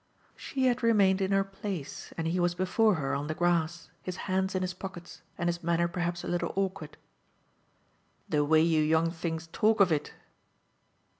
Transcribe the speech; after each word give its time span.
She 0.35 0.65
had 0.65 0.81
remained 0.81 1.21
in 1.21 1.31
her 1.31 1.43
place 1.43 2.11
and 2.17 2.25
he 2.25 2.39
was 2.39 2.55
before 2.55 2.95
her 2.95 3.13
on 3.13 3.27
the 3.27 3.35
grass, 3.35 3.91
his 4.01 4.15
hands 4.25 4.55
in 4.55 4.63
his 4.63 4.73
pockets 4.73 5.21
and 5.37 5.47
his 5.47 5.61
manner 5.63 5.87
perhaps 5.87 6.23
a 6.23 6.27
little 6.27 6.51
awkward. 6.55 6.97
"The 8.27 8.43
way 8.43 8.61
you 8.63 8.81
young 8.81 9.11
things 9.11 9.45
talk 9.51 9.79
of 9.79 9.91
it!" 9.91 10.15